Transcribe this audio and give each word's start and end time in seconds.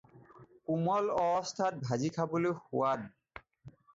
কোমল 0.69 1.09
অৱস্থাত 1.23 1.77
ভাজি 1.89 2.11
খাবলৈ 2.17 2.57
সোৱাদ। 2.63 3.05